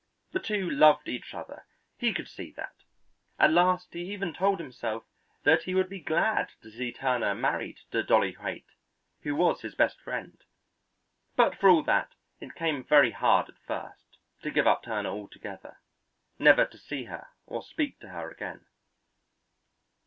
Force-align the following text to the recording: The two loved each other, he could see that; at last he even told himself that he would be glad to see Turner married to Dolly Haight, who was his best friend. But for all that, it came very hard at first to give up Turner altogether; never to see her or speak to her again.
The 0.31 0.39
two 0.39 0.67
loved 0.67 1.07
each 1.07 1.35
other, 1.35 1.67
he 1.95 2.11
could 2.11 2.27
see 2.27 2.49
that; 2.53 2.73
at 3.37 3.51
last 3.51 3.93
he 3.93 4.11
even 4.11 4.33
told 4.33 4.59
himself 4.59 5.03
that 5.43 5.65
he 5.65 5.75
would 5.75 5.89
be 5.89 5.99
glad 5.99 6.49
to 6.63 6.71
see 6.71 6.91
Turner 6.91 7.35
married 7.35 7.81
to 7.91 8.01
Dolly 8.01 8.33
Haight, 8.33 8.65
who 9.21 9.35
was 9.35 9.61
his 9.61 9.75
best 9.75 10.01
friend. 10.01 10.43
But 11.35 11.55
for 11.55 11.69
all 11.69 11.83
that, 11.83 12.15
it 12.39 12.55
came 12.55 12.83
very 12.83 13.11
hard 13.11 13.47
at 13.49 13.59
first 13.59 14.17
to 14.41 14.49
give 14.49 14.65
up 14.65 14.81
Turner 14.81 15.09
altogether; 15.09 15.77
never 16.39 16.65
to 16.65 16.79
see 16.79 17.03
her 17.03 17.27
or 17.45 17.61
speak 17.61 17.99
to 17.99 18.09
her 18.09 18.31
again. 18.31 18.65